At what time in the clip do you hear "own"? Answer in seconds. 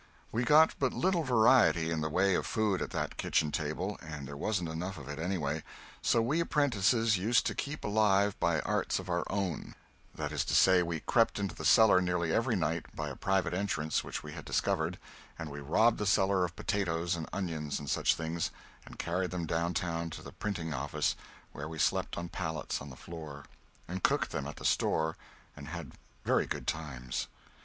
9.29-9.75